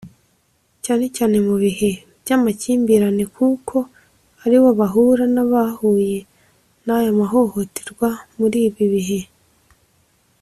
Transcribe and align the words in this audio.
cyane 0.83 1.05
cyane 1.15 1.37
mu 1.47 1.55
bihe 1.63 1.91
by’amakimbirane 2.21 3.23
kuko 3.35 3.77
aribo 4.43 4.69
bahura 4.79 5.23
n’abahuye 5.35 6.19
n’aya 6.85 7.11
mahohoterwa 7.19 8.09
muri 8.39 8.57
ibi 8.67 8.85
bihe 8.93 9.21